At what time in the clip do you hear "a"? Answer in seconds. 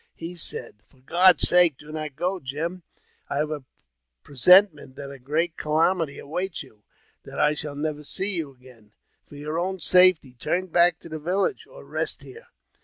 3.51-3.63, 5.11-5.19